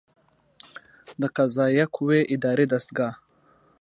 د 1.21 1.23
قضائیه 1.37 1.85
قوې 1.95 2.21
اداري 2.33 2.65
دستګاه 2.71 3.15